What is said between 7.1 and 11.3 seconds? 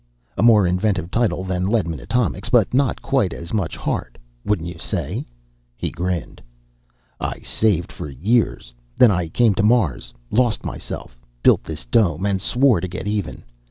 "I saved for years; then I came to Mars, lost myself,